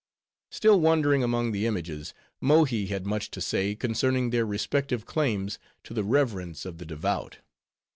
[0.49, 5.93] Still wandering among the images, Mohi had much to say, concerning their respective claims to
[5.93, 7.37] the reverence of the devout.